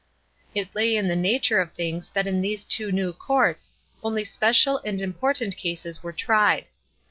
It 0.55 0.73
lay 0.73 0.95
in 0.95 1.07
the 1.07 1.15
nature 1.15 1.59
of 1.61 1.73
things 1.73 2.09
that 2.15 2.25
in 2.25 2.41
these 2.41 2.63
two 2.63 2.91
new 2.91 3.13
courts 3.13 3.71
only 4.01 4.23
special 4.23 4.79
and 4.83 4.99
important 4.99 5.55
causes 5.61 6.01
were 6.01 6.11
tried. 6.11 6.65